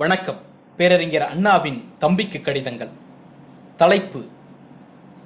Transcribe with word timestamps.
வணக்கம். 0.00 0.40
பேரறிஞர் 0.76 1.22
அண்ணாவின் 1.22 1.92
தம்பிக்கு 1.98 2.40
கடிதங்கள். 2.40 2.88
தலைப்பு 3.76 4.24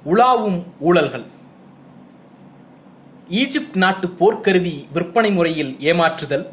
உலாவும் 0.05 0.65
ஊழல்கள். 0.85 1.25
ஈஜிப்ட் 3.29 3.75
நாட்டு 3.75 4.07
போர்க்கருவி 4.07 4.85
விற்பனை 4.93 5.31
முறையில் 5.31 5.75
ஏமாற்றுதல் 5.79 6.49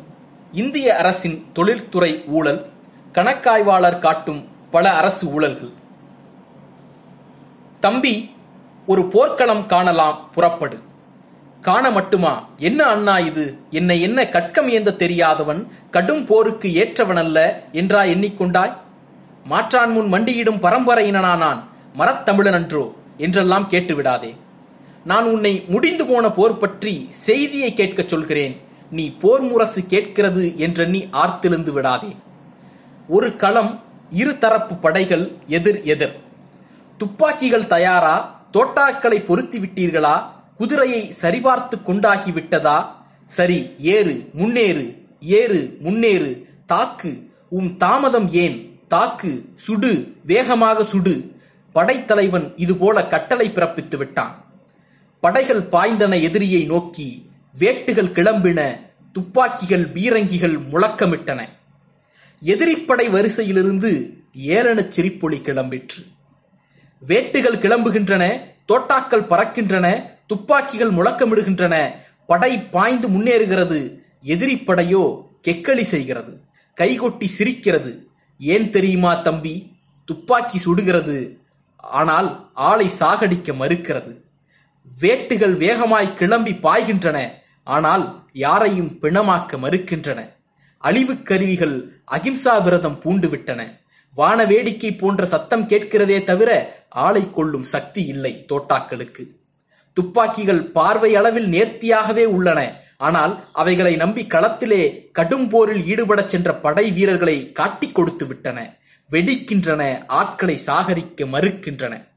இந்திய 0.52 0.96
அரசின் 0.96 1.46
தொழில்துறை 1.52 2.24
ஊழல் 2.26 2.70
கணக்காய்வாளர் 3.12 3.98
காட்டும் 3.98 4.48
பல 4.70 4.92
அரசு 4.92 5.40
ஊழல்கள். 5.40 5.72
தம்பி 7.80 8.30
ஒரு 8.86 9.04
போர்க்களம் 9.04 9.66
காணலாம் 9.66 10.30
புறப்படு. 10.34 10.78
காண 11.62 11.90
மட்டுமா? 11.90 12.48
என்ன 12.56 12.84
அண்ணா 12.84 13.18
இது? 13.18 13.58
என்னை 13.70 14.00
என்ன 14.00 14.22
கட்கம் 14.22 14.66
ஏந்த 14.66 14.92
தெரியாதவன்? 14.92 15.66
கடும் 15.90 16.26
போருக்கு 16.26 16.68
ஏற்றவனல்ல 16.68 17.52
என்றா 17.72 18.02
எண்ணிக்கொண்டாய்? 18.02 18.76
மாற்றான் 19.44 19.92
முன் 19.92 20.12
மண்டியிடும் 20.12 20.62
பரம்பரையினனா 20.62 21.36
நான்? 21.36 21.68
மரத்தமிழன் 21.98 22.52
அன்றோ? 22.52 22.94
என்றெல்லாம் 23.16 23.68
கேட்டுவிடாதே. 23.70 24.36
நான் 25.04 25.24
உன்னை 25.24 25.64
முடிந்து 25.68 26.06
போன 26.06 26.30
போர் 26.30 26.58
பற்றி 26.58 27.08
செய்தியை 27.10 27.74
கேட்கச் 27.74 28.08
சொல்கிறேன். 28.08 28.60
நீ 28.90 29.16
போர் 29.20 29.40
முரசு 29.40 29.86
கேட்கிறது 29.86 30.58
என்றெண்ணி 30.58 31.08
ஆர்த்தெழுந்து 31.12 31.70
விடாதே. 31.70 32.16
ஒரு 33.08 33.36
களம் 33.36 33.82
இரு 34.10 34.38
தரப்பு 34.38 34.74
படைகள் 34.74 35.32
எதிர் 35.46 35.82
எதிர். 35.82 36.20
துப்பாக்கிகள் 36.98 37.66
தயாரா? 37.66 38.40
தோட்டாக்களை 38.52 39.24
பொருத்தி 39.24 39.58
விட்டீர்களா? 39.58 40.22
குதிரையை 40.54 41.12
சரிபார்த்து 41.20 41.82
கொண்டாகி 41.82 42.32
விட்டதா 42.32 43.06
சரி 43.26 43.74
ஏறு 43.78 44.30
முன்னேறு 44.32 45.02
ஏறு 45.20 45.76
முன்னேறு 45.80 46.48
தாக்கு 46.66 47.30
உம் 47.48 47.76
தாமதம் 47.76 48.32
ஏன்? 48.32 48.80
தாக்கு 48.88 49.52
சுடு 49.54 50.16
வேகமாக 50.24 50.84
சுடு. 50.84 51.34
படைத்தலைவன் 51.72 52.52
இதுபோல 52.56 53.06
கட்டளை 53.06 53.50
பிறப்பித்து 53.50 53.96
விட்டான். 53.96 54.44
படைகள் 55.20 55.60
பாய்ந்தன 55.60 56.22
எதிரியை 56.22 56.64
நோக்கி 56.64 57.30
வேட்டுகள் 57.58 58.12
கிளம்பின 58.12 58.80
துப்பாக்கிகள் 59.12 59.84
பீரங்கிகள் 59.84 60.58
முழக்கமிட்டன. 60.72 61.40
எதிரிப்படை 62.42 63.10
வரிசையிலிருந்து 63.10 64.18
ஏளனச் 64.46 64.88
சிரிப்பொலி 64.88 65.38
கிளம்பிற்று. 65.38 66.00
வேட்டுகள் 67.08 67.60
கிளம்புகின்றன 67.60 68.40
தோட்டாக்கள் 68.68 69.28
பறக்கின்றன 69.28 70.10
துப்பாக்கிகள் 70.32 70.92
முழக்கமிடுகின்றன. 70.92 71.90
படை 72.26 72.58
பாய்ந்து 72.58 73.08
முன்னேறுகிறது. 73.08 73.98
எதிரிப்படையோ 74.24 75.02
கெக்களி 75.48 75.80
செய்கிறது. 75.80 76.40
கைகொட்டி 76.80 77.24
சிரிக்கிறது. 77.24 78.06
ஏன் 78.38 78.70
தெரியுமா 78.70 79.14
தம்பி? 79.14 79.76
துப்பாக்கி 80.04 80.58
சுடுகிறது. 80.58 81.36
ஆனால் 81.76 82.50
ஆளை 82.54 82.90
சாகடிக்க 82.98 83.52
மறுக்கிறது. 83.56 84.12
வேட்டுகள் 85.00 85.56
வேகமாய் 85.56 86.14
கிளம்பி 86.14 86.52
பாய்கின்றன. 86.52 87.30
ஆனால் 87.64 88.24
யாரையும் 88.32 88.98
பிணமாக்க 89.02 89.58
மறுக்கின்றன. 89.58 90.28
அழிவு 90.78 91.22
கருவிகள் 91.22 91.76
அகிம்சா 92.10 92.62
விரதம் 92.62 93.00
பூண்டுவிட்டன. 93.04 93.80
வான 94.14 94.44
வேடிக்கை 94.44 94.94
போன்ற 94.94 95.26
சத்தம் 95.26 95.68
கேட்கிறதே 95.68 96.24
தவிர 96.24 96.50
ஆளை 96.88 97.30
கொள்ளும் 97.30 97.62
சக்தி 97.62 98.04
இல்லை 98.04 98.46
தோட்டாக்களுக்கு. 98.48 99.24
துப்பாக்கிகள் 99.92 100.64
பார்வை 100.64 101.16
அளவில் 101.16 101.50
நேர்த்தியாகவே 101.52 102.24
உள்ளன. 102.24 102.80
ஆனால் 102.96 103.44
அவைகளை 103.52 103.96
நம்பி 103.96 104.22
களத்திலே 104.22 105.10
கடும் 105.12 105.48
போரில் 105.48 105.82
ஈடுபடச் 105.82 106.26
சென்ற 106.26 106.54
படை 106.54 106.90
வீரர்களை 106.90 107.52
காட்டிக் 107.52 107.94
கொடுத்து 107.94 108.26
விட்டன. 108.26 108.76
வெடிக்கின்றன 109.10 110.02
ஆட்களை 110.06 110.60
சாகரிக்க 110.66 111.24
மறுக்கின்றன. 111.24 112.08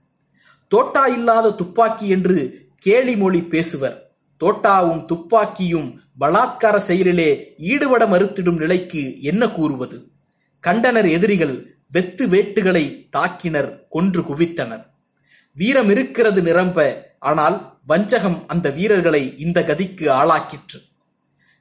தோட்டா 0.67 1.05
இல்லாத 1.05 1.51
துப்பாக்கி 1.51 2.07
என்று 2.07 2.67
கேலி 2.77 3.17
மொழி 3.17 3.39
பேசுவர். 3.39 3.97
தோட்டாவும் 4.39 5.05
துப்பாக்கியும் 5.05 6.01
பலாத்கார 6.19 6.77
செயலிலே 6.77 7.53
ஈடுபட 7.57 8.05
மறுத்திடும் 8.05 8.57
நிலைக்கு 8.57 9.21
என்ன 9.21 9.49
கூறுவது? 9.49 10.11
கண்டனர் 10.59 11.09
எதிரிகள் 11.09 11.75
வெத்து 11.91 12.27
வேட்டுகளை 12.27 13.09
தாக்கினர் 13.17 13.79
கொன்று 13.89 14.21
குவித்தனர். 14.21 14.85
வீரம் 15.51 15.89
இருக்கிறது 15.89 16.41
நிரம்ப 16.41 17.04
ஆனால் 17.29 17.57
வஞ்சகம் 17.89 18.39
அந்த 18.47 18.67
வீரர்களை 18.77 19.23
இந்த 19.45 19.59
கதிக்கு 19.69 20.05
ஆளாக்கிற்று. 20.19 20.79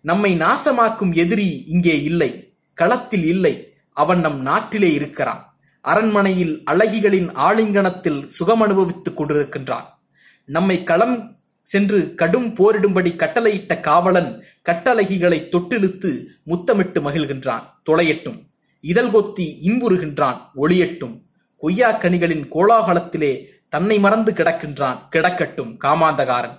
நம்மை 0.04 0.30
நாசமாக்கும் 0.38 1.12
எதிரி 1.22 1.50
இங்கே 1.74 1.96
இல்லை 2.02 2.30
களத்தில் 2.78 3.26
இல்லை 3.32 3.54
அவன் 4.02 4.20
நம் 4.24 4.40
நாட்டிலே 4.48 4.90
இருக்கிறான். 4.92 5.42
அரண்மனையில் 5.84 6.54
அழகிகளின் 6.70 7.28
ஆலிங்கனத்தில் 7.46 8.20
சுகம் 8.36 8.62
அனுபவித்துக் 8.66 9.18
கொண்டிருக்கின்றான். 9.18 9.88
நம்மை 10.48 10.76
களம் 10.90 11.16
சென்று 11.72 12.00
கடும் 12.20 12.48
போரிடும்படி 12.56 13.10
கட்டளையிட்ட 13.20 13.74
காவலன் 13.80 14.30
கட்டழகிகளை 14.68 15.38
தொட்டிழுத்து 15.54 16.10
முத்தமிட்டு 16.44 16.98
மகிழ்கின்றான். 17.06 17.64
தொலையட்டும் 17.88 18.40
இதழ்கொத்தி 18.84 19.46
இன்புறுகின்றான் 19.68 20.40
ஒளியட்டும். 20.62 21.14
கொய்யாக்கனிகளின் 21.62 22.44
கோலாகலத்திலே 22.54 23.32
தன்னை 23.74 23.98
மறந்து 23.98 24.32
கிடக்கின்றான் 24.32 24.98
கிடக்கட்டும் 25.10 25.72
காமாந்தகாரன். 25.84 26.58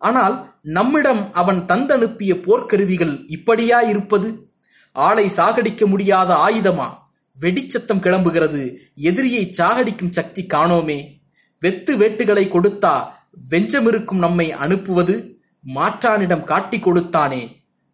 ஆனால் 0.00 0.34
நம்மிடம் 0.62 1.32
அவன் 1.32 1.60
தந்தனுப்பிய 1.60 2.32
போர்க்கருவிகள் 2.46 3.24
இப்படியா 3.26 3.78
இருப்பது? 3.80 4.28
ஆளை 4.92 5.26
சாகடிக்க 5.36 5.86
முடியாத 5.86 6.30
ஆயுதமா? 6.46 6.86
வெடிச்சத்தம் 7.40 8.04
கிளம்புகிறது 8.04 8.62
எதிரியை 8.94 9.42
சாகடிக்கும் 9.58 10.10
சக்தி 10.10 10.42
காணோமே. 10.46 10.98
வெத்து 11.62 11.92
வேட்டுகளை 11.96 12.44
கொடுத்தா 12.46 12.94
வெஞ்சமிருக்கும் 13.50 14.22
நம்மை 14.24 14.46
அனுப்புவது? 14.64 15.14
மாற்றானிடம் 15.62 16.44
காட்டிக் 16.44 16.86
கொடுத்தானே 16.88 17.42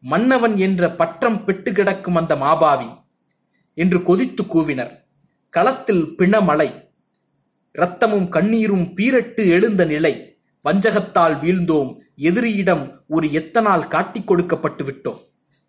மன்னவன் 0.02 0.54
என்ற 0.56 0.90
பற்றம் 0.90 1.40
பெட்டு 1.46 1.72
கிடக்கும் 1.72 2.14
அந்த 2.14 2.34
மாபாவி 2.34 2.88
என்று 3.76 3.98
கொதித்து 4.02 4.42
கூவினர். 4.44 4.94
களத்தில் 5.54 6.04
பிணமலை 6.18 6.68
இரத்தமும் 7.72 8.28
கண்ணீரும் 8.28 8.92
பீரட்டு 8.96 9.46
எழுந்த 9.46 9.84
நிலை. 9.84 10.38
வஞ்சகத்தால் 10.64 11.36
வீழ்ந்தோம். 11.36 11.98
எதிரியிடம் 12.16 12.96
ஒரு 13.08 13.32
எத்தனால் 13.32 13.88
காட்டிக் 13.88 14.26
கொடுக்கப்பட்டு 14.26 14.84
விட்டோம். 14.84 15.18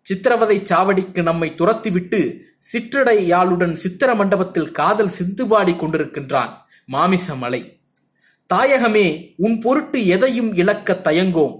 சித்திரவதை 0.02 0.60
சாவடிக்கு 0.60 1.22
நம்மை 1.22 1.50
துரத்திவிட்டு 1.50 2.38
சிற்றடையாளுடன் 2.72 3.72
சித்திர 3.72 4.14
மண்டபத்தில் 4.14 4.70
காதல் 4.70 5.10
சிந்துபாடி 5.18 5.76
கொண்டிருக்கின்றான் 5.76 6.50
மாமிசமலை. 6.92 7.80
தாயகமே 8.54 9.34
உன் 9.36 9.58
பொருட்டு 9.58 10.06
எதையும் 10.06 10.54
இழக்க 10.54 11.00
தயங்கோம். 11.04 11.56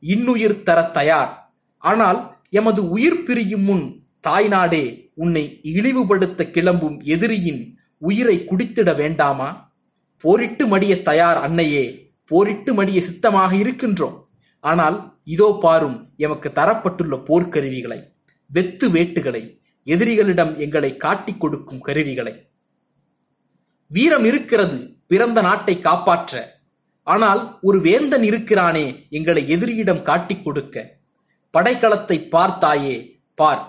இன்னுயிர் 0.00 0.62
தர 0.62 0.82
தயார். 0.82 1.54
ஆனால் 1.78 2.36
எமது 2.50 2.88
உயிர் 2.88 3.22
பிரியும் 3.22 3.62
முன் 3.62 4.02
தாய்நாடே 4.28 5.10
உன்னை 5.14 5.60
இழிவுபடுத்த 5.62 6.50
கிளம்பும் 6.50 7.00
எதிரியின் 7.02 7.78
உயிரை 7.98 8.44
குடித்திட 8.46 8.96
வேண்டாமா? 8.96 9.63
போரிட்டு 10.24 10.64
மடிய 10.66 10.92
தயார் 11.08 11.38
அன்னையே 11.46 11.84
போரிட்டு 12.30 12.72
மடிய 12.74 12.98
சித்தமாக 13.00 13.52
இருக்கின்றோம். 13.56 14.16
ஆனால் 14.64 14.96
இதோ 15.34 15.48
பாரும் 15.64 15.98
எமக்கு 16.24 16.48
தரப்பட்டுள்ள 16.58 17.14
போர்க்கருவிகளை 17.28 17.98
வெத்து 18.50 18.86
வேட்டுகளை 18.94 19.42
எதிரிகளிடம் 19.86 20.52
எங்களை 20.64 20.90
காட்டிக் 21.04 21.40
கொடுக்கும் 21.42 21.80
கருவிகளை. 21.80 22.34
வீரம் 23.90 24.26
இருக்கிறது 24.30 24.78
பிறந்த 25.06 25.38
நாட்டை 25.40 25.74
காப்பாற்ற. 25.78 26.42
ஆனால் 27.06 27.42
ஒரு 27.60 27.78
வேந்தன் 27.80 28.22
இருக்கிறானே 28.22 28.84
எங்களை 29.08 29.42
எதிரியிடம் 29.56 30.02
காட்டிக் 30.02 30.44
கொடுக்க. 30.44 30.84
படைக்களத்தை 31.54 32.18
பார்த்தாயே 32.34 32.94
பார். 33.34 33.64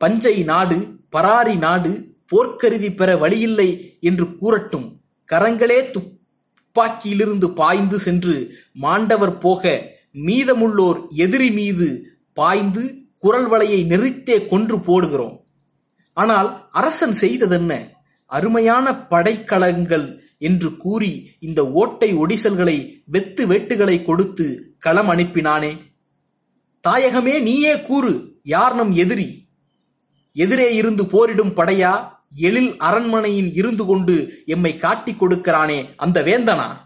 பஞ்சை 0.00 0.36
நாடு 0.50 0.78
பராரி 1.16 1.56
நாடு 1.66 1.92
போர்க்கருவி 2.32 2.90
பெற 2.96 3.10
வழியில்லை 3.22 3.68
என்று 4.00 4.26
கூறட்டும். 4.40 4.88
கரங்களே 5.32 5.90
துப்பாக்கியிலிருந்து 5.90 7.54
பாய்ந்து 7.54 7.98
சென்று 7.98 8.54
மாண்டவர் 8.72 9.38
போக 9.38 9.90
மீதமுள்ளோர் 10.14 11.08
எதிரி 11.10 11.50
மீது 11.50 12.18
பாய்ந்து 12.32 12.94
குரல் 13.16 13.50
வலையை 13.50 13.86
நெறித்தே 13.86 14.46
கொன்று 14.46 14.76
போடுகிறோம். 14.76 15.40
ஆனால் 16.12 16.68
அரசன் 16.70 17.12
செய்ததென்ன? 17.12 17.90
அருமையான 18.26 18.92
படைக்கலங்கள் 18.92 20.20
என்று 20.38 20.76
கூறி 20.76 21.30
இந்த 21.40 21.70
ஓட்டை 21.70 22.16
ஒடிசல்களை 22.16 23.02
வெத்து 23.04 23.46
வெட்டுகளை 23.46 24.02
கொடுத்து 24.02 24.74
களம் 24.78 25.10
அனுப்பினானே. 25.10 25.78
தாயகமே 26.88 27.40
நீயே 27.40 27.80
கூறு 27.80 28.40
யார் 28.42 28.74
நம் 28.74 28.92
எதிரி? 28.92 29.48
எதிரே 30.32 30.74
இருந்து 30.74 31.06
போரிடும் 31.06 31.56
படையா? 31.56 32.11
எழில் 32.36 32.76
அரண்மனையில் 32.76 33.54
இருந்து 33.54 33.84
கொண்டு 33.84 34.42
எம்மை 34.46 34.76
காட்டிக் 34.76 35.22
கொடுக்கிறானே 35.22 35.88
அந்த 35.96 36.22
வேந்தனா? 36.22 36.76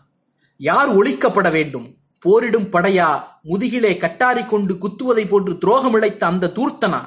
யார் 0.56 0.96
ஒழிக்கப்பட 0.96 1.50
வேண்டும்? 1.50 1.94
போரிடும் 2.18 2.64
படையா 2.64 3.22
முதுகிலே 3.42 3.96
கட்டாரி 3.96 4.44
கொண்டு 4.44 4.74
குத்துவதை 4.74 5.28
போன்று 5.28 5.52
துரோகமிழைத்த 5.52 6.24
அந்த 6.24 6.52
தூர்த்தனா? 6.54 7.00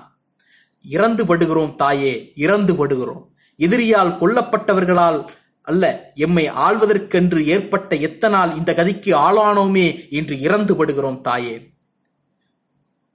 இறந்து 0.84 1.26
படுகிறோம் 1.26 1.76
தாயே 1.76 2.32
இறந்து 2.36 2.88
படுகிறோம். 2.88 3.28
எதிரியால் 3.58 4.16
கொல்லப்பட்டவர்களால் 4.18 5.28
அல்ல 5.62 6.12
எம்மை 6.16 6.50
ஆள்வதற்கென்று 6.50 7.44
ஏற்பட்ட 7.44 7.96
எத்தனால் 7.96 8.58
இந்த 8.58 8.74
கதிக்கு 8.74 9.14
ஆளானோமே 9.16 10.10
என்று 10.10 10.40
இறந்து 10.40 10.86
படுகிறோம் 10.86 11.22
தாயே. 11.22 11.74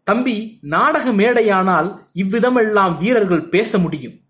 தம்பி 0.02 0.58
நாடக 0.60 1.12
மேடையானால் 1.12 1.98
இவ்விதமெல்லாம் 2.14 2.98
வீரர்கள் 2.98 3.48
பேச 3.48 3.78
முடியும். 3.78 4.20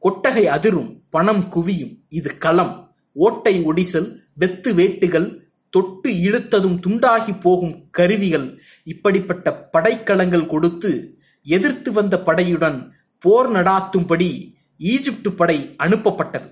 கொட்டகை 0.00 0.44
அதிரும் 0.46 1.02
பணம் 1.10 1.44
குவியும் 1.54 1.94
இது 2.08 2.38
களம். 2.38 2.94
ஓட்டை 3.12 3.64
ஒடிசல் 3.64 4.08
வெத்து 4.34 4.74
வேட்டுகள் 4.74 5.28
தொட்டு 5.70 6.10
இழுத்ததும் 6.10 6.78
துண்டாகி 6.86 7.40
போகும் 7.40 7.90
கருவிகள். 7.90 8.60
இப்படிப்பட்ட 8.84 9.68
படைக்களங்கள் 9.72 10.46
கொடுத்து 10.46 11.18
எதிர்த்து 11.42 11.92
வந்த 11.92 12.22
படையுடன் 12.26 12.90
போர் 13.18 13.50
நடாத்தும்படி 13.52 14.54
ஈஜிப்டு 14.78 15.30
படை 15.36 15.74
அனுப்பப்பட்டது. 15.78 16.48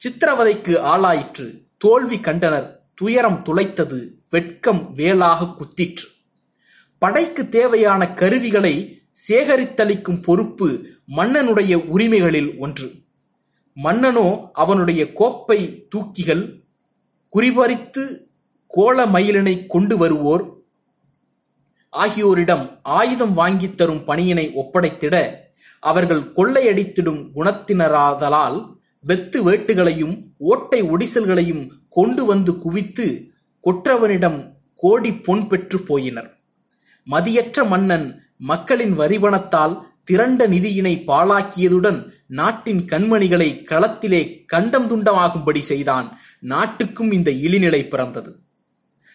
சித்திரவதைக்கு 0.00 0.78
ஆளாயிற்று. 0.78 1.46
தோல்வி 1.78 2.20
கண்டனர் 2.20 2.68
துயரம் 2.94 3.42
துளைத்தது 3.46 3.98
வெட்கம் 4.30 4.92
வேலாக 4.92 5.44
குத்திற்று. 5.44 6.06
படைக்கு 6.98 7.48
தேவையான 7.48 8.14
கருவிகளை 8.14 9.02
சேகரித்தளிக்கும் 9.28 10.22
பொறுப்பு 10.22 10.97
மன்னனுடைய 11.16 11.74
உரிமைகளில் 11.74 12.58
ஒன்று. 12.58 12.92
மன்னனோ 13.82 14.50
அவனுடைய 14.52 15.12
கோப்பை 15.12 15.88
தூக்கிகள் 15.94 16.62
குறிபறித்து 17.28 18.28
கோல 18.66 19.06
மயிலினை 19.06 19.66
கொண்டு 19.66 19.96
வருவோர். 19.96 20.56
ஆகியோரிடம் 21.92 22.78
ஆயுதம் 22.82 23.32
வாங்கித் 23.32 23.76
தரும் 23.76 24.04
பணியினை 24.04 24.52
ஒப்படைத்திட 24.54 25.34
அவர்கள் 25.80 26.20
கொள்ளையடித்திடும் 26.20 27.30
குணத்தினராதலால் 27.34 28.76
வெத்து 29.00 29.50
வேட்டுகளையும் 29.50 30.22
ஓட்டை 30.38 30.82
ஒடிசல்களையும் 30.82 31.70
கொண்டு 31.88 32.24
வந்து 32.24 32.56
குவித்து 32.56 33.30
கொற்றவனிடம் 33.64 34.52
கோடி 34.76 35.12
பொன் 35.14 35.48
பெற்று 35.48 35.78
போயினர். 35.78 36.30
மதியற்ற 37.04 37.64
மன்னன் 37.64 38.22
மக்களின் 38.38 38.98
வரிபணத்தால் 38.98 39.80
திரண்ட 40.08 40.46
நிதியினை 40.48 40.92
பாழாக்கியதுடன் 41.06 42.10
நாட்டின் 42.26 42.80
கண்மணிகளை 42.84 43.48
களத்திலே 43.70 44.44
கண்டம் 44.46 44.86
துண்டமாகும்படி 44.90 45.58
செய்தான். 45.58 46.20
நாட்டுக்கும் 46.40 47.10
இந்த 47.12 47.30
இழிநிலை 47.30 47.88
பிறந்தது. 47.88 48.38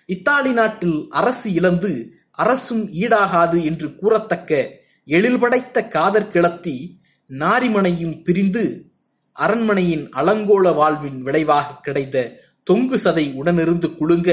இத்தாலி 0.06 0.52
நாட்டில் 0.52 1.08
அரசு 1.10 1.54
இழந்து 1.54 2.14
அரசும் 2.32 2.92
ஈடாகாது 2.94 3.64
என்று 3.64 3.88
கூறத்தக்க 3.96 4.82
எழில்படைத்த 5.08 5.88
காதற் 5.88 6.32
கிளத்தி 6.32 7.00
நாரிமனையும் 7.30 8.24
பிரிந்து 8.24 8.92
அரண்மனையின் 9.34 10.10
அலங்கோல 10.10 10.76
வாழ்வின் 10.76 11.22
விளைவாக 11.22 11.76
கிடைத்த 11.82 12.18
தொங்கு 12.64 12.96
சதை 12.96 13.26
உடனிருந்து 13.42 13.96
குலுங்க 13.96 14.30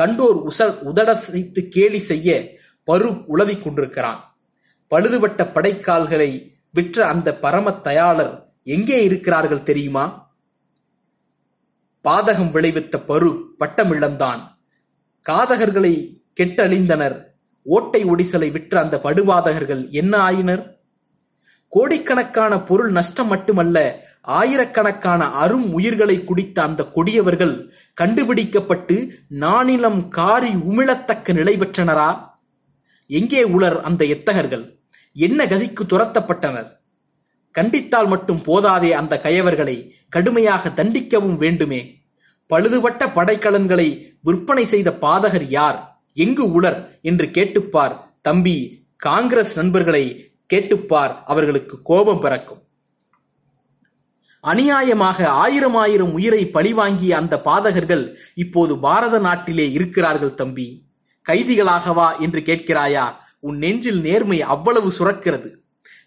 கண்டோர் 0.00 0.40
உச 0.48 0.60
உதடசைத்து 0.60 1.68
கேலி 1.68 1.98
செய்ய 1.98 2.58
பரு 2.86 3.24
உளவிக் 3.26 3.62
கொண்டிருக்கிறான். 3.62 4.29
பழுதுபட்ட 4.90 5.52
படைக்கால்களை 5.52 6.58
விற்ற 6.72 7.08
அந்த 7.08 7.34
பரம 7.34 7.72
தயாளர் 7.72 8.52
எங்கே 8.62 9.04
இருக்கிறார்கள் 9.04 9.62
தெரியுமா? 9.62 10.32
பாதகம் 12.04 12.50
விளைவித்த 12.50 13.02
பரு 13.08 13.44
பட்டமிழந்தான். 13.58 14.40
காதகர்களை 15.30 16.22
கெட்டழிந்தனர். 16.40 17.24
ஓட்டை 17.62 18.04
ஒடிசலை 18.04 18.50
விற்ற 18.50 18.80
அந்த 18.80 19.00
படுபாதகர்கள் 19.02 19.90
என்ன 19.90 20.18
ஆயினர்? 20.18 20.78
கோடிக்கணக்கான 21.68 22.62
பொருள் 22.62 22.90
நஷ்டம் 22.90 23.26
மட்டுமல்ல 23.26 24.08
ஆயிரக்கணக்கான 24.22 25.30
அரும் 25.30 25.72
உயிர்களை 25.72 26.24
குடித்த 26.24 26.62
அந்த 26.62 26.84
கொடியவர்கள் 26.84 27.72
கண்டுபிடிக்கப்பட்டு 27.94 29.22
நானிலம் 29.30 30.08
காரி 30.08 30.54
உமிழத்தக்க 30.54 31.34
நிலை 31.34 31.56
பெற்றனரா? 31.56 32.28
எங்கே 33.06 33.42
உளர் 33.42 33.80
அந்த 33.80 34.04
எத்தகர்கள்? 34.04 34.79
என்ன 35.12 35.44
கதிக்கு 35.44 35.80
துரத்தப்பட்டனர்? 35.88 36.78
கண்டித்தால் 37.58 38.06
மட்டும் 38.06 38.42
போதாதே 38.42 38.92
அந்த 38.92 39.20
கயவர்களை 39.22 39.90
கடுமையாக 40.08 40.68
தண்டிக்கவும் 40.68 41.36
வேண்டுமே. 41.36 42.02
பழுதுபட்ட 42.50 43.06
படைக்கலன்களை 43.06 44.16
விற்பனை 44.22 44.64
செய்த 44.64 44.90
பாதகர் 44.90 45.44
யார்? 45.48 46.02
எங்கு 46.14 46.52
உளர் 46.52 46.98
என்று 47.02 47.26
கேட்டுப்பார். 47.26 47.96
தம்பி 48.22 48.86
காங்கிரஸ் 48.96 49.56
நண்பர்களை 49.56 50.32
கேட்டுப்பார். 50.54 51.14
அவர்களுக்கு 51.24 51.82
கோபம் 51.82 52.20
பிறக்கும். 52.20 52.62
அநியாயமாக 54.42 55.24
ஆயிரம் 55.24 55.74
ஆயிரம் 55.74 56.12
உயிரை 56.12 56.46
பழிவாங்கிய 56.46 57.16
அந்த 57.16 57.40
பாதகர்கள் 57.44 58.14
இப்போது 58.34 58.78
பாரத 58.78 59.18
நாட்டிலே 59.18 59.72
இருக்கிறார்கள் 59.72 60.34
தம்பி. 60.34 60.86
கைதிகளாகவா? 61.28 62.18
என்று 62.18 62.40
கேட்கிறாயா? 62.40 63.12
உன் 63.40 63.56
நெஞ்சில் 63.56 64.00
நேர்மை 64.00 64.42
அவ்வளவு 64.42 64.92
சுரக்கிறது. 64.98 65.54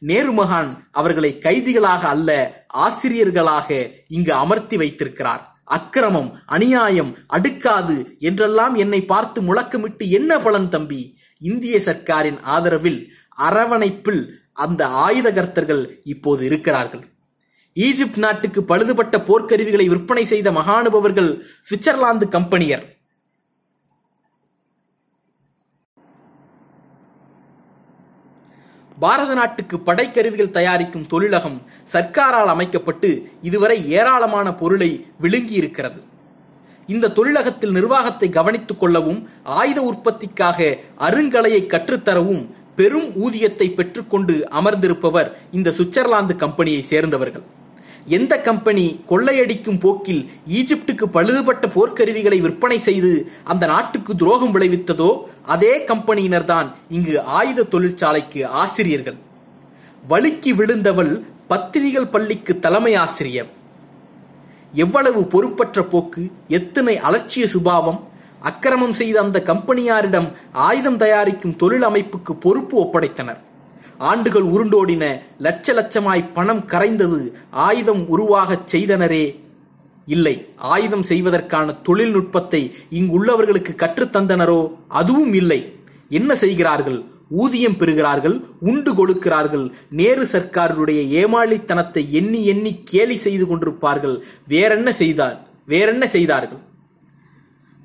நேருமகான் 0.05 0.77
அவர்களை 0.91 1.37
கைதிகளாக 1.37 2.07
அல்ல 2.07 2.29
ஆசிரியர்களாக 2.67 3.91
இங்கு 4.07 4.33
அமர்த்தி 4.33 4.77
வைத்திருக்கிறார். 4.77 5.61
அக்கிரமம் 5.63 6.39
அநியாயம் 6.45 7.17
அடுக்காது 7.27 8.15
என்றெல்லாம் 8.19 8.75
என்னை 8.75 9.05
பார்த்து 9.05 9.41
முழக்கமிட்டு 9.41 10.09
என்ன 10.09 10.39
பலன் 10.39 10.69
தம்பி? 10.69 11.17
இந்திய 11.39 11.77
சர்க்காரின் 11.77 12.39
ஆதரவில் 12.41 13.11
அரவணைப்பில் 13.37 14.29
அந்த 14.53 14.87
ஆயுதகர்த்தர்கள் 14.87 15.89
இப்போது 16.03 16.45
இருக்கிறார்கள். 16.45 17.07
ஈஜிப்ட் 17.75 18.17
நாட்டுக்கு 18.17 18.61
பழுதுபட்ட 18.61 19.17
போர்க்கருவிகளை 19.17 19.85
விற்பனை 19.85 20.25
செய்த 20.25 20.51
மகானுபவர்கள் 20.51 21.41
சுவிட்சர்லாந்து 21.69 22.27
கம்பெனியர். 22.29 22.92
பாரத 29.03 29.31
நாட்டுக்கு 29.33 29.75
படைக்கருவிகள் 29.85 30.55
தயாரிக்கும் 30.57 31.07
தொழிலகம் 31.11 31.59
சர்க்காரால் 31.93 32.51
அமைக்கப்பட்டு 32.53 33.09
இதுவரை 33.41 33.77
ஏராளமான 33.99 34.47
பொருளை 34.61 34.89
விழுங்கி 35.23 35.55
இருக்கிறது 35.61 36.01
இந்த 36.89 37.11
தொழிலகத்தில் 37.17 37.75
நிர்வாகத்தை 37.77 38.27
கவனித்துக் 38.29 38.81
கொள்ளவும் 38.81 39.19
ஆயுத 39.59 39.79
உற்பத்திக்காக 39.81 40.59
அருங்கலையை 41.07 41.61
கற்றுத்தரவும் 41.73 42.43
பெரும் 42.75 43.09
ஊதியத்தை 43.25 43.67
பெற்றுக்கொண்டு 43.73 44.35
அமர்ந்திருப்பவர் 44.59 45.29
இந்த 45.51 45.73
சுவிட்சர்லாந்து 45.77 46.35
கம்பெனியை 46.35 46.83
சேர்ந்தவர்கள். 46.91 47.45
எந்த 48.07 48.33
கம்பெனி 48.37 48.85
கொள்ளையடிக்கும் 49.09 49.79
போக்கில் 49.79 50.21
ஈஜிப்டுக்கு 50.57 51.05
பழுதுபட்ட 51.15 51.65
போர்க்கருவிகளை 51.75 52.41
விற்பனை 52.41 52.77
செய்து 52.77 53.11
அந்த 53.43 53.65
நாட்டுக்கு 53.67 54.15
துரோகம் 54.15 54.53
விளைவித்ததோ 54.55 55.09
அதே 55.55 55.73
கம்பெனியினர் 55.91 56.43
தான் 56.43 56.73
இங்கு 56.89 57.15
ஆயுத 57.21 57.63
தொழிற்சாலைக்கு 57.63 58.41
ஆசிரியர்கள். 58.45 59.17
வழுக்கி 60.07 60.53
விழுந்தவள் 60.53 61.13
பத்திரிகள் 61.47 62.11
பள்ளிக்கு 62.15 62.59
தலைமை 62.59 62.95
ஆசிரியர். 62.95 63.49
எவ்வளவு 64.73 65.23
பொறுப்பற்ற 65.27 65.83
போக்கு 65.83 66.21
எத்தனை 66.59 66.97
அலட்சிய 66.97 67.47
சுபாவம் 67.47 67.99
அக்கிரமம் 68.41 68.95
செய்த 68.99 69.17
அந்த 69.21 69.39
கம்பெனியாரிடம் 69.39 70.29
ஆயுதம் 70.51 70.97
தயாரிக்கும் 70.97 71.55
தொழில் 71.55 71.85
அமைப்புக்கு 71.89 72.33
பொறுப்பு 72.45 72.75
ஒப்படைத்தனர். 72.83 73.41
ஆண்டுகள் 74.09 74.47
உருண்டோடின 74.55 75.03
லட்ச 75.39 75.67
லட்சமாய் 75.77 76.31
பணம் 76.33 76.63
கரைந்தது 76.73 77.19
ஆயுதம் 77.67 78.03
உருவாகச் 78.07 78.69
செய்தனரே. 78.73 79.25
இல்லை 80.07 80.35
ஆயுதம் 80.73 81.05
செய்வதற்கான 81.09 81.75
தொழில்நுட்பத்தை 81.87 82.61
இங்குள்ளவர்களுக்கு 82.99 83.73
கற்றுத்தந்தனரோ? 83.83 84.61
அதுவும் 84.99 85.33
இல்லை. 85.41 85.59
என்ன 86.09 86.31
செய்கிறார்கள்? 86.43 86.99
ஊதியம் 87.41 87.77
பெறுகிறார்கள் 87.77 88.35
உண்டு 88.59 88.91
கொடுக்கிறார்கள் 88.95 89.65
நேரு 89.99 90.23
சர்க்காருடைய 90.31 90.99
ஏமாளித்தனத்தை 91.21 92.01
எண்ணி 92.19 92.41
எண்ணி 92.45 92.71
கேலி 92.91 93.17
செய்து 93.25 93.45
கொண்டிருப்பார்கள். 93.45 94.17
வேறென்ன 94.47 94.89
செய்தார்? 95.01 95.37
வேறென்ன 95.65 96.07
செய்தார்கள்? 96.15 96.61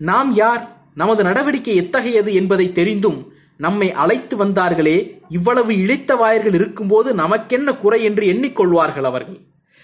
நாம் 0.01 0.31
யார்? 0.35 0.65
நமது 0.95 1.23
நடவடிக்கை 1.23 1.75
எத்தகையது 1.77 2.31
என்பதை 2.35 2.67
தெரிந்தும் 2.73 3.19
நம்மை 3.59 3.93
அழைத்து 3.93 4.35
வந்தார்களே 4.45 5.21
இவ்வளவு 5.29 5.77
இழைத்த 5.77 6.15
வாயர்கள் 6.15 6.55
இருக்கும்போது 6.55 7.15
நமக்கென்ன 7.15 7.75
குறை 7.75 8.05
என்று 8.05 8.27
எண்ணிக்கொள்வார்கள் 8.27 9.03
அவர்கள். 9.03 9.41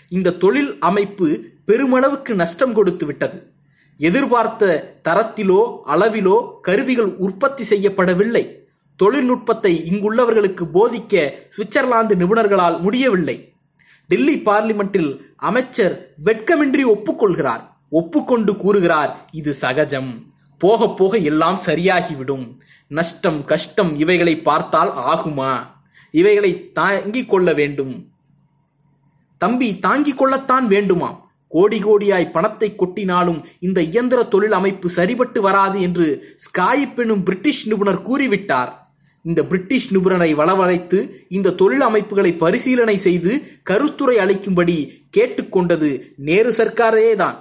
இந்த 0.08 0.30
தொழில் 0.30 0.78
அமைப்பு 0.78 1.44
பெருமளவுக்கு 1.66 2.34
நஷ்டம் 2.34 2.72
கொடுத்து 2.72 3.06
விட்டது. 3.06 3.52
எதிர்பார்த்த 3.98 4.98
தரத்திலோ 5.04 5.78
அளவிலோ 5.86 6.60
கருவிகள் 6.60 7.16
உற்பத்தி 7.16 7.64
செய்யப்படவில்லை. 7.64 8.44
தொழில்நுட்பத்தை 8.96 9.90
இங்குள்ளவர்களுக்கு 9.92 10.64
போதிக்க 10.74 11.32
சுவிட்சர்லாந்து 11.56 12.14
நிபுணர்களால் 12.14 12.80
முடியவில்லை. 12.80 13.36
டெல்லி 14.06 14.42
பார்லிமெண்டில் 14.44 15.20
அமைச்சர் 15.36 15.94
வெட்கமின்றி 16.24 16.84
ஒப்புக்கொள்கிறார். 16.84 17.62
ஒப்புக்கொண்டு 17.90 18.56
கூறுகிறார் 18.56 19.28
இது 19.32 19.54
சகஜம். 19.54 20.33
போக 20.64 20.88
போக 20.98 21.12
எல்லாம் 21.30 21.58
சரியாகிவிடும். 21.66 22.46
நஷ்டம் 22.90 23.40
கஷ்டம் 23.50 23.92
இவைகளை 24.02 24.34
பார்த்தால் 24.48 24.92
ஆகுமா? 25.12 25.52
இவைகளை 26.20 26.52
தாங்கிக் 26.78 27.30
கொள்ள 27.32 27.48
வேண்டும். 27.60 27.94
தம்பி 29.40 29.68
தாங்கிக் 29.86 30.18
கொள்ளத்தான் 30.18 30.66
வேண்டுமாம் 30.68 31.18
கோடி 31.52 31.78
கோடியாய் 31.82 32.32
பணத்தை 32.34 32.68
கொட்டினாலும் 32.74 33.40
இந்த 33.66 33.80
இயந்திர 33.90 34.20
தொழில் 34.32 34.56
அமைப்பு 34.58 34.88
சரிபட்டு 34.96 35.40
வராது 35.46 35.78
என்று 35.86 36.06
ஸ்காயிப் 36.46 37.00
எனும் 37.02 37.22
பிரிட்டிஷ் 37.26 37.62
நிபுணர் 37.70 38.00
கூறிவிட்டார். 38.08 38.72
இந்த 39.24 39.40
பிரிட்டிஷ் 39.50 39.88
நிபுணரை 39.94 40.30
வளவழைத்து 40.40 40.98
இந்த 41.36 41.54
தொழில் 41.60 41.84
அமைப்புகளை 41.88 42.32
பரிசீலனை 42.42 42.96
செய்து 43.06 43.32
கருத்துரை 43.70 44.16
அளிக்கும்படி 44.24 44.76
கேட்டுக்கொண்டது 45.16 45.90
நேரு 46.28 46.50
சர்க்காரே 46.58 47.08
தான் 47.22 47.38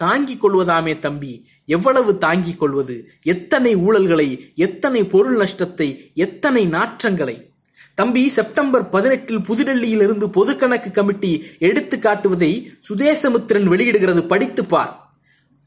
தாங்கிக் 0.00 0.42
கொள்வதாமே 0.42 0.94
தம்பி 1.04 1.32
எவ்வளவு 1.66 2.18
தாங்கிக் 2.18 2.58
கொள்வது? 2.58 3.10
எத்தனை 3.22 3.76
ஊழல்களை? 3.76 4.54
எத்தனை 4.54 5.06
பொருள் 5.06 5.36
நஷ்டத்தை? 5.36 6.10
எத்தனை 6.14 6.66
நாற்றங்களை? 6.66 7.52
தம்பி 7.94 8.28
செப்டம்பர் 8.28 8.88
பதினெட்டில் 8.88 9.40
புதுடெல்லியில் 9.40 10.02
இருந்து 10.02 10.30
பொது 10.30 10.56
கணக்கு 10.56 10.90
கமிட்டி 10.90 11.44
எடுத்து 11.58 11.96
காட்டுவதை 11.96 12.70
சுதேசமித்திரன் 12.88 13.68
வெளியிடுகிறது 13.68 14.22
படித்துப்பார் 14.22 15.02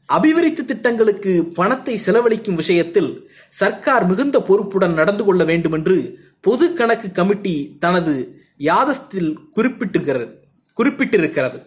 அபிவிருத்தி 0.06 0.64
திட்டங்களுக்கு 0.64 1.44
பணத்தை 1.44 1.96
செலவழிக்கும் 1.96 2.54
விஷயத்தில் 2.54 3.30
சர்க்கார் 3.48 4.06
மிகுந்த 4.06 4.40
பொறுப்புடன் 4.40 4.92
நடந்து 4.92 5.24
கொள்ள 5.24 5.44
வேண்டும் 5.44 5.72
என்று 5.72 6.18
பொது 6.40 6.74
கணக்கு 6.74 7.10
கமிட்டி 7.10 7.76
தனது 7.78 8.42
யாதஸ்தில் 8.58 9.38
குறிப்பிட்டிருக்கிறது 9.56 10.28
குறிப்பிட்டிருக்கிறது. 10.82 11.66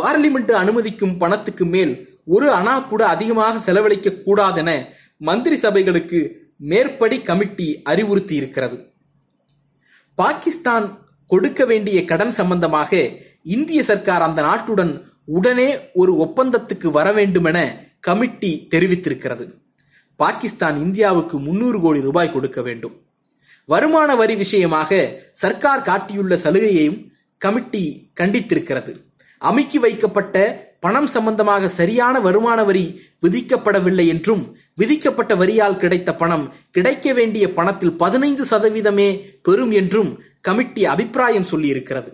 பார்லிமெண்ட் 0.00 0.52
அனுமதிக்கும் 0.52 1.18
பணத்துக்கு 1.18 1.64
மேல் 1.64 2.09
ஒரு 2.34 2.48
அணா 2.58 2.74
கூட 2.88 3.02
அதிகமாக 3.14 3.58
செலவழிக்க 3.58 4.18
கூடாதென 4.26 4.70
மந்திரி 5.28 5.56
சபைகளுக்கு 5.62 6.20
மேற்படி 6.70 7.16
கமிட்டி 7.28 7.68
அறிவுறுத்தி 7.90 8.34
இருக்கிறது. 8.40 8.76
பாகிஸ்தான் 10.18 10.86
கொடுக்க 11.30 11.64
வேண்டிய 11.64 11.98
கடன் 12.10 12.34
சம்பந்தமாக 12.38 13.00
இந்திய 13.56 13.80
சர்க்கார் 13.82 14.26
அந்த 14.26 14.40
நாட்டுடன் 14.42 14.92
உடனே 15.38 15.68
ஒரு 15.92 16.12
ஒப்பந்தத்துக்கு 16.24 16.88
வர 16.90 17.08
வேண்டுமென 17.12 17.58
கமிட்டி 18.00 18.52
தெரிவித்திருக்கிறது. 18.70 19.44
பாகிஸ்தான் 20.20 20.76
இந்தியாவுக்கு 20.86 21.36
முன்னூறு 21.38 21.78
கோடி 21.80 22.00
ரூபாய் 22.00 22.32
கொடுக்க 22.32 22.60
வேண்டும். 22.62 22.96
வருமான 23.68 24.10
வரி 24.20 24.34
விஷயமாக 24.34 25.00
சர்க்கார் 25.42 25.86
காட்டியுள்ள 25.88 26.34
சலுகையையும் 26.44 26.98
கமிட்டி 27.40 27.84
கண்டித்திருக்கிறது. 28.20 28.92
அமுக்கி 29.42 29.78
வைக்கப்பட்ட 29.78 30.36
பணம் 30.82 31.08
சம்பந்தமாக 31.14 31.68
சரியான 31.68 32.20
வருமான 32.20 32.64
வரி 32.64 32.84
விதிக்கப்படவில்லை 33.24 34.06
என்றும் 34.06 34.42
விதிக்கப்பட்ட 34.76 35.34
வரியால் 35.34 35.76
கிடைத்த 35.76 36.10
பணம் 36.14 36.46
கிடைக்க 36.70 37.12
வேண்டிய 37.12 37.52
பணத்தில் 37.52 37.96
பதினைந்து 37.96 38.44
சதவீதமே 38.44 39.08
பெறும் 39.42 39.70
என்றும் 39.70 40.10
கமிட்டி 40.40 40.84
அபிப்பிராயம் 40.84 41.50
சொல்லியிருக்கிறது. 41.52 42.10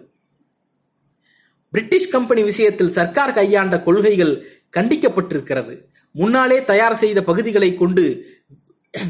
பிரிட்டிஷ் 1.72 2.10
கம்பெனி 2.10 2.42
விஷயத்தில் 2.42 2.94
சர்க்கார் 2.98 3.32
கையாண்ட 3.32 3.76
கொள்கைகள் 3.80 4.34
கண்டிக்கப்பட்டிருக்கிறது. 4.76 5.74
முன்னாலே 6.14 6.58
தயார் 6.64 6.96
செய்த 6.96 7.22
பகுதிகளை 7.22 7.70
கொண்டு 7.74 8.04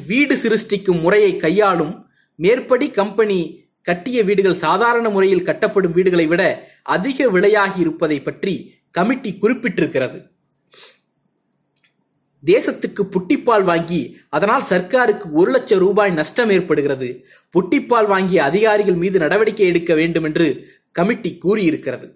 வீடு 0.06 0.34
சிருஷ்டிக்கும் 0.36 1.00
முறையை 1.00 1.32
கையாளும் 1.36 1.94
மேற்படி 2.38 2.86
கம்பெனி 2.90 3.38
கட்டிய 3.82 4.22
வீடுகள் 4.22 4.62
சாதாரண 4.64 5.08
முறையில் 5.08 5.44
கட்டப்படும் 5.44 5.94
வீடுகளை 5.96 6.26
விட 6.26 6.42
அதிக 6.82 7.28
விலையாகி 7.30 7.78
இருப்பதை 7.80 8.18
பற்றி 8.20 8.54
கமிட்டி 8.90 9.38
குறிப்பிட்டிருக்கிறது. 9.43 10.35
தேசத்துக்கு 12.45 13.09
புட்டிப்பால் 13.11 13.64
வாங்கி 13.64 14.19
அதனால் 14.28 14.62
சர்க்காருக்கு 14.62 15.26
ஒரு 15.33 15.50
லட்சம் 15.50 15.78
ரூபாய் 15.78 16.12
நஷ்டம் 16.12 16.50
ஏற்படுகிறது. 16.50 17.25
புட்டிப்பால் 17.59 18.07
வாங்கிய 18.07 18.45
அதிகாரிகள் 18.45 18.95
மீது 18.95 19.19
நடவடிக்கை 19.19 19.66
எடுக்க 19.66 19.95
வேண்டும் 19.95 20.25
என்று 20.25 20.69
கமிட்டி 20.93 21.38
கூறியிருக்கிறது. 21.45 22.14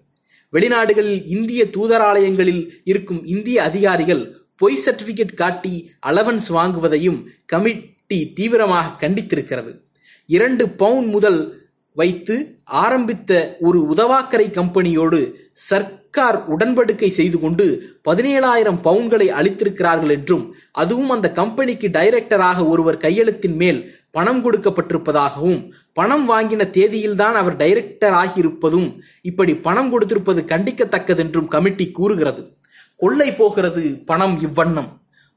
வெளிநாடுகளில் 0.52 1.26
இந்திய 1.26 1.64
தூதராலயங்களில் 1.64 2.68
இருக்கும் 2.84 3.26
இந்திய 3.26 3.62
அதிகாரிகள் 3.62 4.38
பொய் 4.56 4.78
சர்டிபிகேட் 4.84 5.34
காட்டி 5.34 5.92
அலவன்ஸ் 6.06 6.48
வாங்குவதையும் 6.48 7.24
கமிட்டி 7.46 8.32
தீவிரமாக 8.32 9.08
கண்டித்திருக்கிறது. 9.08 9.80
இரண்டு 10.26 10.68
பவுன் 10.68 11.06
முதல் 11.06 11.70
வைத்து 11.94 12.58
ஆரம்பித்த 12.64 13.56
ஒரு 13.60 13.94
உதவாக்கரை 13.94 14.46
கம்பெனியோடு 14.50 15.32
சர்க்கார் 15.52 16.56
உடன்படிக்கை 16.56 17.08
செய்து 17.08 17.38
கொண்டு 17.38 17.96
பதினேழாயிரம் 18.08 18.78
பவுன்களை 18.84 19.28
அளித்திருக்கிறார்கள் 19.28 20.10
என்றும் 20.10 20.54
அதுவும் 20.72 21.10
அந்த 21.10 21.32
கம்பெனிக்கு 21.32 21.88
டைரக்டராக 21.88 22.68
ஒருவர் 22.68 22.96
கையெழுத்தின் 22.96 23.54
மேல் 23.54 23.94
பணம் 24.10 24.52
கொடுக்கப்பட்டிருப்பதாகவும் 24.52 25.70
பணம் 25.92 26.30
வாங்கின 26.30 26.70
தேதியில்தான் 26.70 27.32
அவர் 27.32 27.56
டைரக்டர் 27.56 28.12
ஆகியிருப்பதும் 28.12 28.98
இப்படி 29.22 29.54
பணம் 29.54 30.00
கொடுத்திருப்பது 30.00 30.44
கண்டிக்கத்தக்கதென்றும் 30.44 31.46
கமிட்டி 31.46 31.90
கூறுகிறது. 31.90 32.56
கொள்ளை 32.96 33.32
போகிறது 33.32 34.02
பணம் 34.06 34.40
இவ்வண்ணம். 34.46 34.88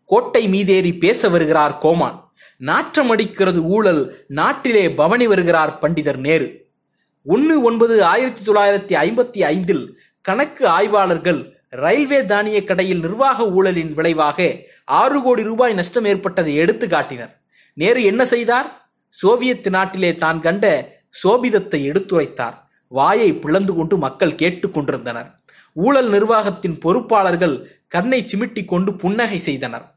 கோட்டை 0.05 0.48
மீதேறி 0.48 1.00
பேச 1.00 1.29
வருகிறார் 1.29 1.77
கோமான். 1.77 2.34
நாற்றம் 2.58 3.10
அடிக்கிறது 3.10 3.63
ஊழல் 3.63 4.24
நாட்டிலே 4.27 4.91
பவனி 4.91 5.27
வருகிறார் 5.27 5.79
பண்டிதர் 5.82 6.17
நேரு. 6.17 6.62
ஒன்று 7.25 7.62
ஒன்பது 7.62 8.03
ஆயிரத்தி 8.03 8.51
தொள்ளாயிரத்தி 8.51 9.01
ஐம்பத்தி 9.01 9.44
ஐந்தில் 9.44 10.00
கணக்கு 10.22 10.68
ஆய்வாளர்கள் 10.68 11.58
ரயில்வே 11.70 12.25
தானிய 12.25 12.63
கடையில் 12.63 13.00
நிர்வாக 13.00 13.51
ஊழலின் 13.51 13.94
விளைவாக 13.94 14.60
ஆறு 14.86 15.22
கோடி 15.22 15.44
ரூபாய் 15.44 15.74
நஷ்டம் 15.74 16.06
ஏற்பட்டதை 16.06 16.56
எடுத்து 16.56 16.88
காட்டினர். 16.88 17.42
நேரு 17.74 18.03
என்ன 18.03 18.25
செய்தார்? 18.25 18.92
சோவியத் 19.10 19.68
நாட்டிலே 19.68 20.15
தான் 20.15 20.42
கண்ட 20.42 20.96
சோபிதத்தை 21.24 21.89
எடுத்துரைத்தார். 21.89 22.53
வாயை 22.88 23.34
பிளந்து 23.34 23.74
கொண்டு 23.74 23.98
மக்கள் 23.98 24.36
கேட்டுக் 24.36 24.74
கொண்டிருந்தனர். 24.74 25.36
ஊழல் 25.74 26.10
நிர்வாகத்தின் 26.10 26.77
பொறுப்பாளர்கள் 26.77 27.63
கண்ணை 27.88 28.25
சிமிட்டிக் 28.25 28.65
கொண்டு 28.65 28.96
புன்னகை 28.96 29.38
செய்தனர். 29.38 29.96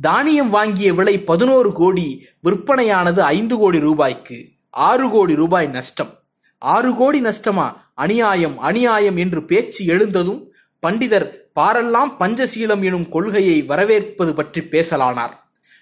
தானியம் 0.00 0.50
வாங்கிய 0.50 0.94
விலை 0.94 1.18
பதினோரு 1.18 1.72
கோடி 1.72 2.26
விற்பனையானது 2.44 3.18
ஐந்து 3.18 3.56
கோடி 3.56 3.78
ரூபாய்க்கு 3.78 4.48
ஆறு 4.70 5.10
கோடி 5.10 5.34
ரூபாய் 5.34 5.66
நஷ்டம். 5.66 6.21
ஆறு 6.62 6.94
கோடி 6.94 7.20
நஷ்டமா? 7.20 7.76
அநியாயம் 7.94 8.58
அநியாயம் 8.58 9.16
என்று 9.16 9.44
பேச்சு 9.44 9.84
எழுந்ததும் 9.84 10.52
பண்டிதர் 10.86 11.36
பாரெல்லாம் 11.60 12.12
பஞ்சசீலம் 12.18 12.84
எனும் 12.84 13.08
கொள்கையை 13.08 13.62
வரவேற்பது 13.62 14.34
பற்றி 14.34 14.60
பேசலானார். 14.60 15.30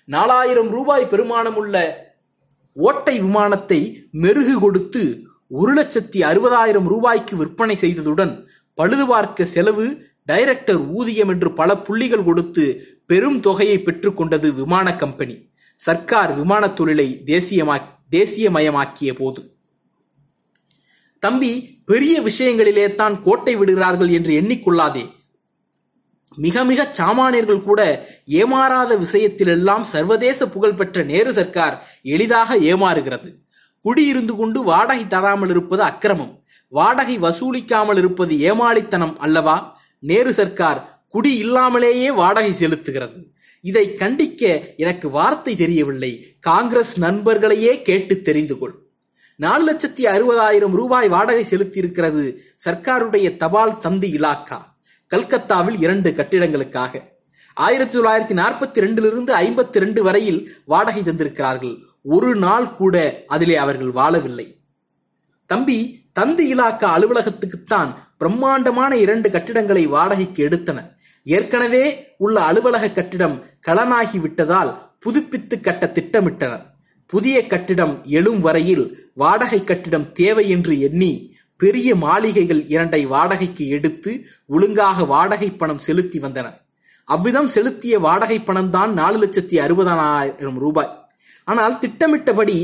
நாலாயிரம் 0.05 0.69
ரூபாய் 0.69 1.07
பெருமானமுள்ள 1.11 1.91
ஓட்டை 2.73 3.21
விமானத்தை 3.21 4.09
மெருகு 4.13 4.59
கொடுத்து 4.59 5.23
ஒரு 5.49 5.75
லட்சத்தி 5.75 6.17
அறுபதாயிரம் 6.17 6.89
ரூபாய்க்கு 6.89 7.37
விற்பனை 7.37 7.77
செய்ததுடன் 7.81 8.47
பழுது 8.75 9.07
பார்க்க 9.07 9.45
செலவு 9.45 10.07
டைரக்டர் 10.25 10.79
ஊதியம் 10.79 11.29
என்று 11.29 11.53
பல 11.53 11.77
புள்ளிகள் 11.77 12.25
கொடுத்து 12.25 12.87
பெரும் 13.07 13.41
தொகையை 13.41 13.79
பெற்றுக்கொண்டது 13.79 14.55
விமான 14.55 14.97
கம்பெனி. 14.97 15.51
சர்க்கார் 15.77 16.37
விமானத் 16.37 16.77
தொழிலை 16.77 17.23
தேசியமா 17.27 17.81
தேசியமயமாக்கிய 18.11 19.15
போது. 19.15 19.60
தம்பி 21.23 21.53
பெரிய 21.85 22.21
விஷயங்களிலே 22.21 22.95
தான் 22.95 23.23
கோட்டை 23.23 23.57
விடுகிறார்கள் 23.57 24.09
என்று 24.09 24.33
எண்ணிக்கொள்ளாதே. 24.41 25.05
மிக 26.37 26.65
மிக 26.65 26.81
சாமானியர்கள் 26.99 27.63
கூட 27.63 28.07
ஏமாறாத 28.27 28.97
விஷயத்திலெல்லாம் 29.05 29.81
சர்வதேச 29.81 30.47
புகழ்பெற்ற 30.47 31.03
நேரு 31.03 31.33
சர்க்கார் 31.33 31.77
எளிதாக 32.03 32.57
ஏமாறுகிறது. 32.57 33.31
குடியிருந்து 33.85 34.37
கொண்டு 34.37 34.63
வாடகை 34.63 35.07
தராமல் 35.07 35.49
இருப்பது 35.49 35.83
அக்கிரமம். 35.83 36.33
வாடகை 36.69 37.19
வசூலிக்காமல் 37.19 37.97
இருப்பது 37.97 38.35
ஏமாளித்தனம் 38.37 39.17
அல்லவா? 39.19 39.57
நேரு 39.99 40.33
சர்க்கார் 40.33 41.05
குடி 41.09 41.37
இல்லாமலேயே 41.37 42.11
வாடகை 42.11 42.53
செலுத்துகிறது. 42.53 43.21
இதை 43.65 43.97
கண்டிக்க 43.99 44.43
எனக்கு 44.77 45.11
வார்த்தை 45.11 45.57
தெரியவில்லை. 45.57 46.13
காங்கிரஸ் 46.41 47.01
நண்பர்களையே 47.01 47.83
கேட்டு 47.83 48.23
தெரிந்து 48.23 48.59
கொள் 48.59 48.77
நாலு 49.43 49.63
லட்சத்தி 49.67 50.03
அறுபதாயிரம் 50.15 50.75
ரூபாய் 50.81 51.09
வாடகை 51.09 51.45
செலுத்தியிருக்கிறது 51.51 52.23
சர்க்காருடைய 52.65 53.37
தபால் 53.37 53.79
தந்தி 53.79 54.09
இலாக்கா. 54.17 54.59
கல்கத்தாவில் 55.07 55.79
இரண்டு 55.81 56.11
கட்டிடங்களுக்காக. 56.11 56.93
ஆயிரத்தி 57.55 57.99
தொள்ளாயிரத்தி 57.99 58.37
நாற்பத்தி 58.41 58.83
ரெண்டிலிருந்து 58.85 59.33
ஐம்பத்தி 59.45 59.79
ரெண்டு 59.85 60.03
வரையில் 60.03 60.41
வாடகை 60.65 61.03
தந்திருக்கிறார்கள். 61.03 61.75
ஒரு 62.03 62.37
நாள் 62.37 62.75
கூட 62.75 63.25
அதிலே 63.27 63.57
அவர்கள் 63.57 63.93
வாழவில்லை. 63.93 64.47
தம்பி 65.47 65.79
தந்தி 66.13 66.55
இலாக்கா 66.55 66.91
அலுவலகத்துக்குத்தான் 66.97 67.95
பிரம்மாண்டமான 68.19 68.97
இரண்டு 68.97 69.31
கட்டிடங்களை 69.31 69.87
வாடகைக்கு 69.87 70.43
எடுத்தனர் 70.45 70.91
ஏற்கனவே 71.25 71.85
உள்ள 72.17 72.41
அலுவலக 72.41 72.91
கட்டிடம் 72.91 73.45
களனாகி 73.67 74.21
விட்டதால் 74.21 74.73
புதுப்பித்து 74.99 75.61
கட்ட 75.61 75.93
திட்டமிட்டனர். 75.95 76.67
புதிய 77.13 77.37
கட்டிடம் 77.53 77.95
எழும் 78.19 78.41
வரையில் 78.47 78.85
வாடகை 79.15 79.61
கட்டிடம் 79.65 80.07
தேவை 80.21 80.45
என்று 80.57 80.75
எண்ணி 80.89 81.13
பெரிய 81.61 81.89
மாளிகைகள் 82.05 82.61
இரண்டை 82.75 83.01
வாடகைக்கு 83.15 83.65
எடுத்து 83.77 84.13
ஒழுங்காக 84.55 85.05
வாடகை 85.15 85.49
பணம் 85.61 85.83
செலுத்தி 85.87 86.19
வந்தனர் 86.25 86.59
அவ்விதம் 87.09 87.51
செலுத்திய 87.55 87.95
வாடகை 88.07 88.39
பணம் 88.49 88.71
தான் 88.77 88.93
நாலு 89.01 89.19
லட்சத்தி 89.23 89.57
அறுபதாயிரம் 89.65 90.59
ரூபாய். 90.65 90.93
ஆனால் 91.49 91.75
திட்டமிட்டபடி 91.83 92.57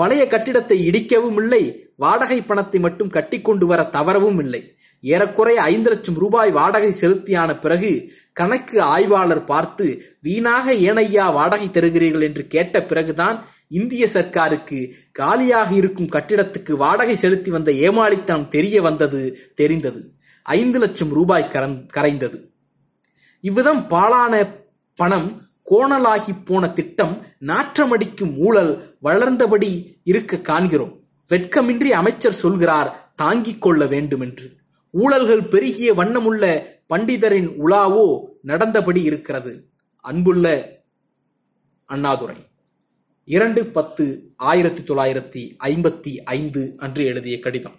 பழைய 0.00 0.22
கட்டிடத்தை 0.28 0.78
இடிக்கவும் 0.88 1.38
இல்லை 1.42 1.62
வாடகை 1.96 2.38
பணத்தை 2.42 2.78
மட்டும் 2.86 3.14
கட்டி 3.16 3.38
கொண்டு 3.40 3.66
வர 3.70 3.80
தவறவும் 3.96 4.40
இல்லை. 4.44 4.62
ஏறக்குறைய 5.04 5.60
ஐந்து 5.72 5.88
லட்சம் 5.92 6.18
ரூபாய் 6.22 6.50
வாடகை 6.58 6.90
செலுத்தியான 7.02 7.50
பிறகு 7.62 7.92
கணக்கு 8.40 8.76
ஆய்வாளர் 8.94 9.44
பார்த்து 9.44 9.86
வீணாக 10.26 10.74
ஏனையா 10.88 11.26
வாடகை 11.38 11.68
தருகிறீர்கள்? 11.70 12.26
என்று 12.28 12.44
கேட்ட 12.54 12.76
பிறகுதான் 12.90 13.38
இந்திய 13.78 14.04
சர்க்காருக்கு 14.12 14.78
காலியாக 15.12 15.74
இருக்கும் 15.74 16.12
கட்டிடத்துக்கு 16.12 16.72
வாடகை 16.72 17.14
செலுத்தி 17.16 17.50
வந்த 17.50 17.70
ஏமாளித்தனம் 17.86 18.48
தெரிய 18.48 18.82
வந்தது 18.82 19.20
தெரிந்தது. 19.54 20.02
ஐந்து 20.46 20.78
லட்சம் 20.78 21.12
ரூபாய் 21.18 21.50
கரைந்தது. 21.96 22.38
இவ்விதம் 23.40 23.82
பாழான 23.88 24.34
பணம் 24.98 25.28
கோணலாகி 25.70 26.32
போன 26.44 26.70
திட்டம் 26.70 27.14
நாற்றமடிக்கும் 27.40 28.34
ஊழல் 28.38 28.72
வளர்ந்தபடி 29.02 29.70
இருக்க 30.04 30.40
காண்கிறோம். 30.40 30.94
வெட்கமின்றி 31.30 31.90
அமைச்சர் 32.00 32.40
சொல்கிறார் 32.42 32.90
தாங்கிக் 33.14 33.62
கொள்ள 33.62 33.82
வேண்டும் 33.86 34.20
என்று 34.20 34.48
ஊழல்கள் 34.94 35.48
பெருகிய 35.48 35.90
வண்ணமுள்ள 35.94 36.44
பண்டிதரின் 36.92 37.50
உலாவோ 37.64 38.06
நடந்தபடி 38.42 39.02
இருக்கிறது. 39.02 39.52
அன்புள்ள 40.04 40.46
அண்ணாதுரை. 41.88 42.40
இரண்டு 43.24 43.66
பத்து 43.66 44.04
ஆயிரத்தி 44.36 44.80
தொள்ளாயிரத்தி 44.80 45.42
ஐம்பத்தி 45.64 46.16
ஐந்து 46.24 46.74
அன்று 46.78 47.04
எழுதிய 47.04 47.38
கடிதம். 47.38 47.76